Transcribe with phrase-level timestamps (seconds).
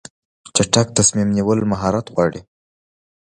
[0.55, 2.41] چټک تصمیم نیول مهارت غواړي.